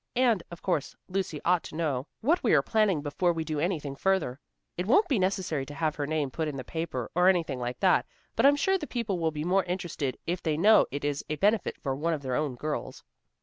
[0.15, 3.95] And, of course, Lucy ought to know what we are planning before we do anything
[3.95, 4.39] further.
[4.75, 7.79] It won't be necessary to have her name put in the paper, or anything like
[7.81, 11.23] that, but I'm sure the people will be more interested if they know it is
[11.29, 13.03] a benefit for one of their own girls."